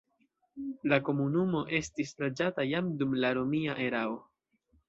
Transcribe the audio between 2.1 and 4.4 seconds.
loĝata jam dum la romia erao.